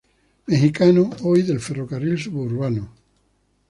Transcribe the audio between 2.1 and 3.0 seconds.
suburbano.